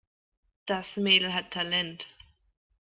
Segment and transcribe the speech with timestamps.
[0.65, 2.07] Das Mädel hat Talent.